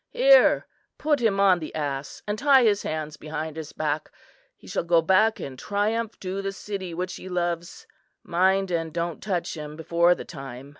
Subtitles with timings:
[0.09, 0.65] "Here,
[0.97, 4.09] put him on the ass and tie his hands behind his back.
[4.57, 7.85] He shall go back in triumph to the city which he loves.
[8.23, 10.69] Mind, and don't touch him before the time.